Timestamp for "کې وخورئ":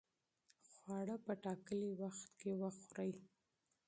2.39-3.11